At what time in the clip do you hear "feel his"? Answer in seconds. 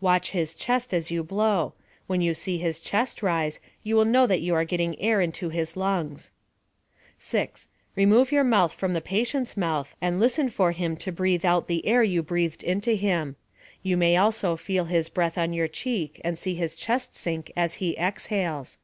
14.62-15.08